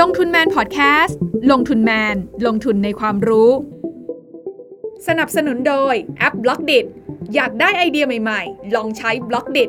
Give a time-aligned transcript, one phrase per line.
[0.00, 1.18] ลงทุนแมนพอดแคสต์
[1.50, 3.50] ลงทุนแมน ลงทุนในความรู้
[5.06, 6.80] สนับสนุนโดยแอป Blockdit
[7.34, 9.64] อยากได้ไอเดียใหม่ๆ ลองใช้ Blockdit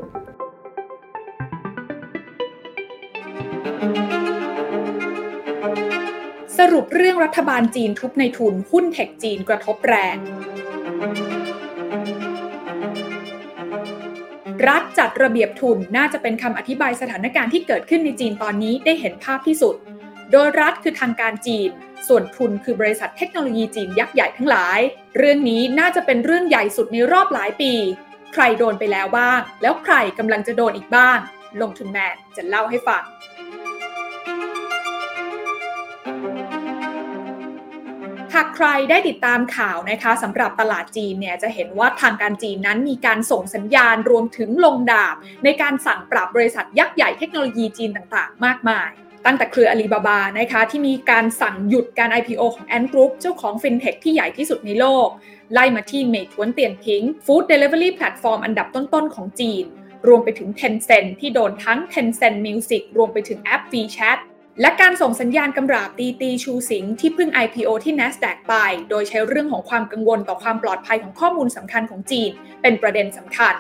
[6.58, 10.18] สรุปเรื่องรัฐบาลจีนทุบนายทุนหุ้นเทคจีนกระทบแรง
[14.68, 19.76] รัฐจัดระเบียบทุนน่าจะเป็นคำอธิบายสถานการณ์ที่เกิดขึ้นในจีนตอนนี้ได้เห็นภาพที่สุด
[20.32, 21.70] โดยรัฐคือทางการจีน
[22.08, 24.80] ส่วนทุนคือบริษัทเทคโนโลยีจีนยักษ์ใหญ่ทั้งหลาย
[25.18, 27.73] เรื่องนี้น่าจะเป็นเรื่องใหญ่สุดในรอบหลายปี
[28.34, 31.18] ใครโดนไปแล้วบ้าง แล้วใครกำลังจะโดนอีกบ้าง
[31.62, 48.90] ลงทุนแมนจะเล่าให้ฟังากใครได้ติดตามข่าวนะคะสำหรับตลาดจีนเนี่ยจะเห็นว่าทางการจีนนั้นมีการส่งสัญญาณรวมถึงลงดาบ ในการสั่งปรับบริษัทยักษ์ใหญ่เทคโนโลยีจีนต่างๆ มากมาย
[49.26, 55.08] ตั้งแต่เครืออาลีบาบานะคะที่มีการสั่งหยุดการ IPO ของ Ant Group เจ้าของฟินเทคที่ใหญ่ที่สุดในโลก
[55.54, 59.65] ไล่มาที่ Meituan Dianping food delivery platform อันดับต้นๆของจีน
[60.08, 64.19] รวมไปถึง Tencent ที่โดนทั้ง Tencent Music รวมไปถึงแอป WeChat
[64.59, 68.56] และการส่งสัญญาณกำราบ Didi Chuxing ที่เพิ่ง IPO ที่ NASDAQ ไป
[68.90, 72.31] โดยใช้เรื่องของความกังวลต่อความปลอดภัยของข้อมูลสำคัญของจีน
[72.62, 73.56] เป็นประเด็นสำคัญ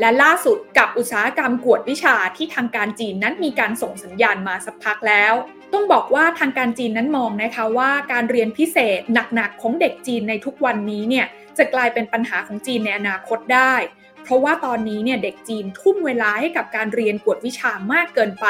[0.00, 5.34] และล่าสุดกับอุตสาหกรรมกวดวิชาที่ทางการจีนนั้นมีการส่งสัญญาณมาสักพักแล้ว
[5.72, 9.00] ต้องบอกว่าทางการจีนนั้นมองนะคะว่าการเรียนพิเศษ
[9.34, 11.26] หนักๆของเด็กจีนในทุกวันนี้เนี่ย
[11.58, 13.74] จะกลายเป็นปัญหาของจีนในอนาคตได้
[14.22, 18.48] เพราะว่าตอนนี้เนี่ยเด็กจีนทุ่มเวลาให้กับการเรียนกวดวิชามากเกินไป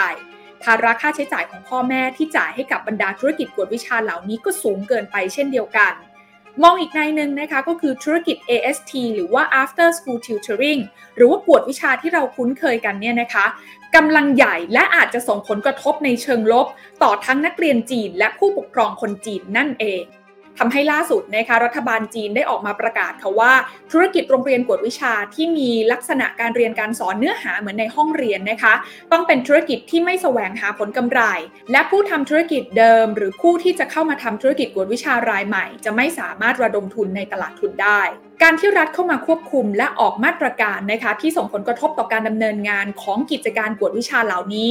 [0.65, 5.95] ภาระค่าใช้จ่ายของพ่อแม่ที่จ่ายให้กับบรรดาธุรกิจกวดวิชาเหล่านี้ก็สูงเกินไปเช่นเดียวกัน
[6.63, 10.83] มองอีกในหนึ่งนะคะก็คือธุรกิจ AST หรือว่า after school tutoring
[11.17, 13.47] หรือว่ากวดวิชาที่เราคุ้นเคยกันเนี่ยนะคะ
[13.97, 16.67] กำลังใหญ่และอาจจะส่งผลกระทบในเชิงลบ
[17.03, 20.03] ต่อทั้งนักเรียนจีนและผู้ปกครองคนจีนนั่นเอง
[20.59, 23.53] ทำให้ล่าสุดนะคะรัฐบาลจีนได้ออกมาประกาศค่ะว่า
[23.93, 28.75] ธุรกิจโรงเรียนกวดวิชาที่มีลักษณะการเรียนการสอนเนื้อหาเหมือนในห้องเรียนนะคะ
[29.13, 31.21] ต้องเป็นธุรกิจที่ไม่แสวงหาผลกำไร
[31.73, 38.01] และผู้ทำธุรกิจเดิม หรือผู้ที่จะเข้ามาทำธุรกิจกวดวิชารายใหม่ จะไม่สามารถระดมทุนในตลาดทุนได้
[38.43, 44.71] การที่รัฐเข้ามาควบคุมและออกมาตรการนะคะที่ส่งผลกระทบต่อการดำเนินงานของกิจการกวดวิชาเหล่านี้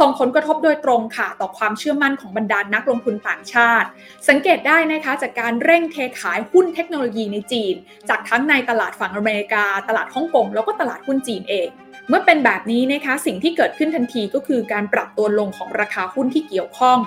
[0.00, 3.88] ส่งผลกระทบโดยตรงค่ะต่อความเชื่อมั่นของบรรดานนักลงทุนต่างชาติ
[4.28, 7.74] สังเกตได้นะคะจากการเร่งเทขายหุ้นเทคโนโลยีในจีน
[8.08, 11.68] จากทั้งในตลาดฝั่งอเมริกา ตลาดฮ่องกงแล้วก็ตลาดหุ้นจีนเอง
[12.08, 16.98] เมื่อเป็นแบบนี้นะคะสิ่งที่เกิดขึ้นทันทีก็คือการปรับตัวลงของราคาหุ้นที่เกี่ยวข้อง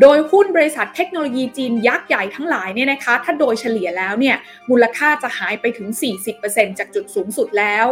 [0.00, 4.36] โดยหุ้นบริษัทเทคโนโลยีจีนยักษ์ใหญ่ทั้งหลายเนี่ยนะคะถ้าโดยเฉลี่ยแล้วเนี่ย
[4.70, 5.88] มูลค่าจะหายไปถึง
[6.34, 7.86] 40%จากจุดสูงสุดแล้ว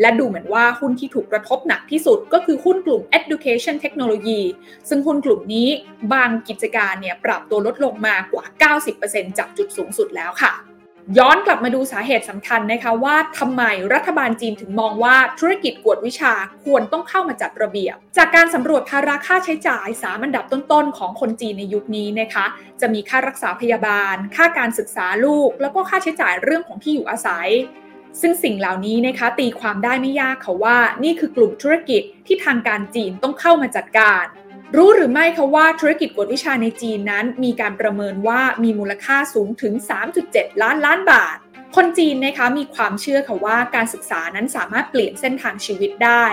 [0.00, 4.40] และดูเหมือนว่าหุ้นที่ถูกกระทบหนักที่สุดก็คือหุ้นกลุ่ม Education Technology
[4.88, 5.68] ซึ่งหุ้นกลุ่มนี้
[6.12, 10.52] บางกิจการเนี่ยปรับตัวลดลงมากว่า 90%จากจุดสูงสุดแล้วค่ะ
[11.18, 13.62] ย้อนกลับมาดูสาเหตุสำคัญนะคะว่าทำไม
[13.94, 16.32] รัฐบาลจีนถึงมองว่าธุรกิจกวดวิชา
[16.64, 22.44] ควรต้องเข้ามาจัดระเบียบ จากการสำรวจภาระค่าใช้จ่ายสามอันดับต้นๆ ของคนจีนในยุคนี้นะคะ
[22.80, 27.48] จะมีค่ารักษาพยาบาล ค่าการศึกษาลูก แล้วก็ค่าใช้จ่ายเรื่องของที่อยู่อาศัย
[28.20, 34.24] ซึ่งสิ่งเหล่านี้นะคะตีความได้ไม่ยากค่ะว่า นี่คือกลุ่มธุรกิจที่ทางการจีนต้องเข้ามาจัดการ
[34.78, 39.74] รู้หรือไม่คะว่าธุรกิจกวดวิชาในจีนนั้น มีการประเมินว่ามีมูลค่าสูงถึง
[40.18, 41.36] 3.7 ล้านล้านบาท
[41.76, 46.24] คนจีนนะคะมีความเชื่อค่ะว่าการศึกษานั้นสามารถเปลี่ยนเส้นทางชีวิตได้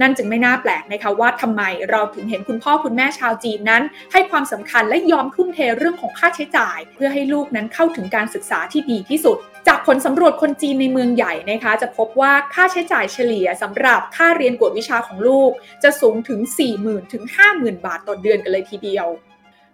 [0.00, 3.82] นั่นจึงไม่น่าแปลกนะคะว่าทำไมเราถึงเห็นคุณพ่อคุณแม่ชาวจีนนั้น
[4.12, 9.36] ให้ความสำคัญและยอมทุ่มเทเรื่องของค่าใช้จ่าย เพื่อให้ลูกนั้นเข้าถึงการศึกษาที่ดีที่สุด
[9.68, 15.50] จากผลสำรวจคนจีนในเมืองใหญ่นะคะจะพบว่าค่าใช้จ่ายเฉลี่ยสำหรับค่าเรียนกวดวิชาของลูก
[15.82, 16.40] จะสูงถึง
[16.76, 19.08] 40,000ถึง50,000 บาทต่อเดือนกันเลยทีเดียว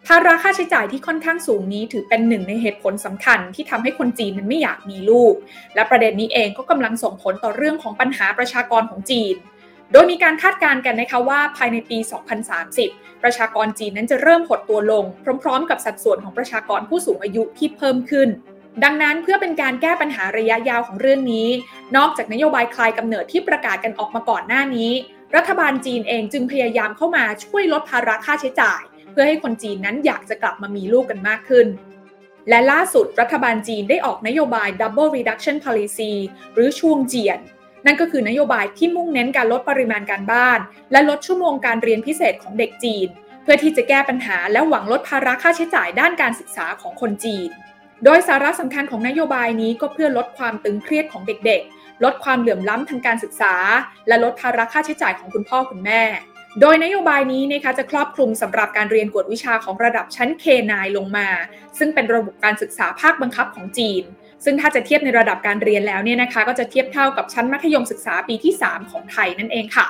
[0.07, 5.35] ภาระค่าใช้จ่ายที่ค่อนข้างสูงนี้ถือเป็นหนึ่งในเหตุผลสำคัญที่ทำให้คนจีนนั้นไม่อยากมีลูก
[5.75, 9.35] และประเด็นนี้เองก็กำลังส่งผลต่อเรื่องของปัญหาประชากรของจีน
[9.93, 11.99] โดยมีการคาดการณ์กันนะคะว่าภายในปี
[12.61, 15.05] 2030 ประชากรจีนนั้นจะเริ่มหดตัวลง
[15.43, 18.29] พร้อมๆ กับสัดส่วนของประชากรผู้สูงอายุที่เพิ่มขึ้น
[18.85, 21.49] ดังนั้นเพื่อเป็นการแก้ปัญหาระยะยาวของเรื่องนี้
[21.97, 24.91] นอกจากนโยบายคลายกำเนิดที่ประกาศกันออกมาก่อนหน้านี้
[25.37, 28.83] รัฐบาลจีนเองจึงพยายามเข้ามาช่วยลดภาระค่าใช้จ่าย
[29.13, 31.67] เพื่อให้คนจีนนั้นอยากจะกลับมามีลูกกันมากขึ้น
[32.49, 36.13] และล่าสุดรัฐบาลจีนได้ออกนโยบาย Double Reduction Policy
[36.55, 37.39] หรือช่วงเจียน
[37.87, 40.59] นั่นก็คือนโยบายที่มุ่งเน้นการลดปริมาณการบ้าน
[40.93, 43.09] และลดชั่วโมงการเรียนพิเศษของเด็กจีน
[43.43, 47.49] เพื่อที่จะแก้ปัญหาและหวังลดภาระค่าใช้จ่ายด้านการศึกษาของคนจีน
[48.05, 53.55] โดยสาระสำคัญของนโยบายนี้ก็เพื่อลดความตึงเครียดของเด็กๆ ลดความเหลื่อมล้ำทางการศึกษา
[54.09, 56.03] และลดภาระค่าใช้จ่ายของคุณพ่อคุณแม่
[56.61, 61.29] โดยนโยบายนี้นะคะจะครอบคลุมสำหรับการเรียนกวดวิชาของระดับชั้น K9 ลงมา
[61.79, 64.03] ซึ่งเป็นระบบการศึกษาภาคบังคับของจีน
[64.45, 69.89] ซึ่งถ้าจะเทียบในระดับการเรียนแล้วเนี่ยนะคะ ก็จะเทียบเท่ากับชั้นมัธยมศึกษาปีที่ 3 ของไทยนั่นเองค่ะ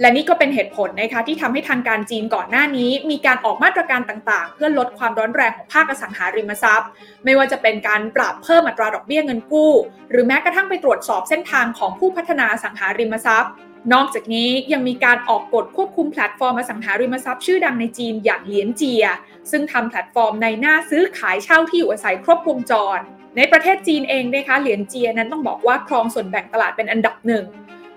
[0.00, 6.88] และนี่ก็เป็นเหตุผลนะคะที่ทำให้ทางการจีนก่อนหน้านี้ มีการออกมาตรการต่างๆ เพื่อลดความร้อนแรงของภาคอสังหาริมทรัพย์
[7.24, 9.72] ไม่ว่าจะเป็นการปรับเพิ่มอัตราดอกเบี้ยเงินกู้
[10.10, 13.52] หรือแม้กระทั่งไปตรวจสอบเส้นทางของผู้พัฒนาอสังหาริมทรัพย์
[13.92, 19.04] นอกจากนี้ยังมีการออกกฎควบคุมแพลตฟอร์มอสังหาริมทรัพย์ชื่อดังในจีนอย่างเหลียนเจีย
[19.50, 22.98] ซึ่งทำแพลตฟอร์มนายหน้าซื้อขายเช่าที่อยู่อาศัยครบวงจร
[23.36, 27.44] ในประเทศจีนเองนะคะเหลียนเจียนั้นต้องบอกว่าครองส่วนแบ่งตลาดเป็นอันดับหนึ่ง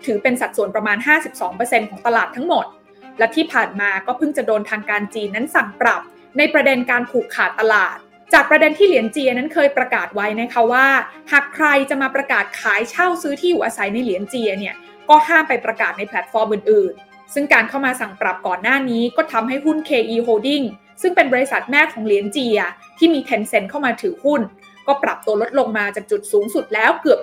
[0.05, 0.97] ถือเป็นสัดส่วนประมาณ
[1.43, 2.65] 52%ของตลาดทั้งหมด
[3.19, 6.01] และที่ผ่านมาก็เพิ่งจะโดนทางการจีนนั้นสั่งปรับ
[6.37, 7.97] ในประเด็นการผูกขาดตลาด
[8.33, 10.87] จากประเด็นที่เหลียนเจียนั้นเคยประกาศไว้นะคะว่า
[11.31, 14.75] หากใครจะมาประกาศขายเช่าซื้อที่อยู่อาศัยในเหลียนเจียเนี่ย
[15.09, 20.65] ก็ห้ามไปประกาศในแพลตฟอร์มอื่นๆ ซึ่งการเข้ามาสั่งปรับก่อนหน้านี้ก็ทำให้หุ้น KE Holding
[21.01, 22.59] ซึ่งเป็นบริษัทแม่ของเหลียนเจีย
[22.97, 24.41] ที่มี Tencent เข้ามาถือหุ้น
[24.87, 27.19] ก็ปรับตัวลดลงมาจากจุดสูงสุดแล้วเกือบ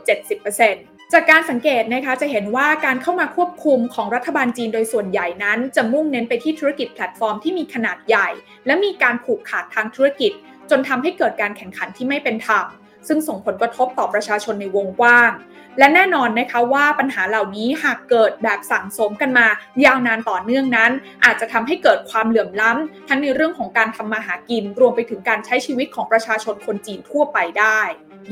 [0.55, 8.28] 70%จากการสังเกตนะคะจะเห็นว่าการเข้ามาควบคุมของรัฐบาลจีนโดยส่วนใหญ่นั้น จะมุ่งเน้นไปที่ธุรกิจแพลตฟอร์มที่มีขนาดใหญ่
[8.67, 10.32] และมีการผูกขาดทางธุรกิจ
[10.70, 12.67] จนทำให้เกิดการแข่งขันที่ไม่เป็นธรรม
[13.08, 15.32] ซึ่งส่งผลกระทบต่อประชาชนในวงกว้าง
[15.78, 19.46] และแน่นอนนะคะว่าปัญหาเหล่านี้หากเกิดแบบสั่งสมกันมา
[19.84, 20.90] ยาวนานต่อเนื่องนั้น
[21.25, 27.81] อาจจะทำให้เกิดความเหลื่อมล้ำทั้งในเรื่องของการทำมาหากิน รวมไปถึงการใช้ชีวิตของประชาชนคนจีนทั่วไปได้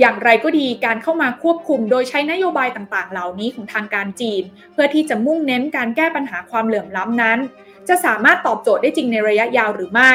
[0.00, 7.38] อย่างไรก็ดีการเข้ามาควบคุมโดยใช้นโยบายต่างๆ เหล่านี้ของทางการจีน เพื่อที่จะมุ่งเน้นการแก้ปัญหาความเหลื่อมล้ำนั้น
[7.88, 10.12] จะสามารถตอบโจทย์ได้จริงในระยะยาวหรือไม่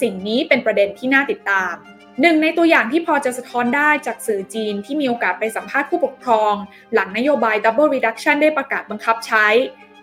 [0.00, 1.74] สิ่งนี้เป็นประเด็นที่น่าติดตาม
[2.20, 6.54] หนึ่งในตัวอย่างที่พอจะสะท้อนได้จากสื่อจีนที่มีโอกาสไปสัมภาษณ์ผู้ปกครอง
[6.94, 9.46] หลังนโยบาย Double Reduction ได้ประกาศบังคับใช้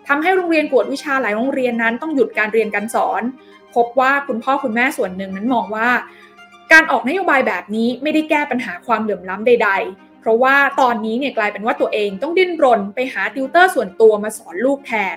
[0.08, 3.22] ทำให้โรงเรียนกวดวิชาหลายโรงเรียนนั้นต้องหยุดการเรียนการสอน
[3.74, 5.88] พบว่าคุณพ่อคุณแม่ส่วนหนึ่งนั้นมองว่า
[6.72, 15.16] การออกนโยบายแบบนี้ไม่ได้แก้ปัญหาความเหลื่อมล้ำใด ๆ เพราะว่าตอนนี้เนี่ยกลายเป็นว่าตัวเองต้องดิ้นรน ไปหาติวเตอร์ส่วนตัวมาสอนลูกแทน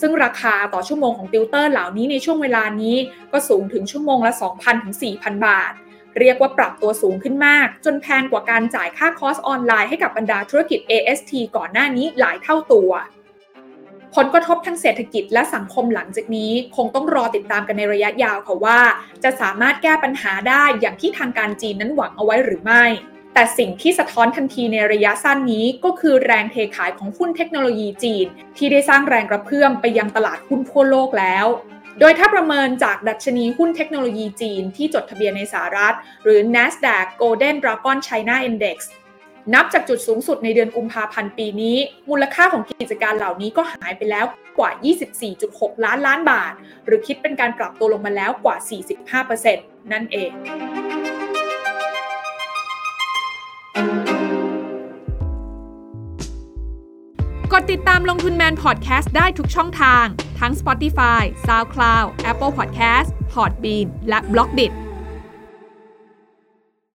[0.00, 2.96] ซึ่งราคาต่อชั่วโมงของติวเตอร์เหล่านี้ในช่วงเวลานี้
[3.32, 5.72] ก็สูงถึงชั่วโมงละ 2,000ถึง4,000 บาท
[6.18, 12.90] เรียกว่าปรับตัวสูงขึ้นมาก จนแพงกว่าการจ่ายค่าคอร์สออนไลน์ให้กับบรรดาธุรกิจ AST ก่อนหน้านี้หลายเท่าตัว
[14.14, 18.80] ผลกระทบทางเศรษฐกิจและสังคมหลังจากนี้ คงต้องรอติดตามกันในระยะยาวค่ะว่า
[19.24, 22.84] จะสามารถแก้ปัญหาได้อย่างที่ทางการจีนนั้นหวังเอาไว้หรือไม่
[23.34, 28.26] แต่สิ่งที่สะท้อนทันทีในระยะสั้นนี้ก็คือแรงเทขายของหุ้นเทคโนโลยีจีน
[28.56, 31.46] ที่ได้สร้างแรงกระเพื่อมไปยังตลาดหุ้นทั่วโลกแล้ว
[32.00, 35.94] โดยถ้าประเมินจากดัชนีหุ้นเทคโนโลยีจีนที่จดทะเบียนในสหรัฐ
[36.24, 38.78] หรือ NASDAQ Golden Dragon China Index
[39.54, 41.76] นับจากจุดสูงสุดในเดือนกุมภาพันธ์ปีนี้
[42.10, 44.26] มูลค่าของกิจการเหล่านี้ก็หายไปแล้ว
[44.58, 44.70] กว่า
[45.28, 46.52] 24.6 ล้านล้านบาท
[46.86, 48.56] หรือคิดเป็นการปรับตัวลงมาแล้วกว่า
[49.44, 50.32] 45%นั่นเอง
[57.52, 60.06] กดติดตามลงทุนแมนพอดแคสต์ได้ทุกช่องทาง
[60.42, 64.72] ทั้ง Spotify, SoundCloud, Apple Podcast, Podbean และ b l o ก d i t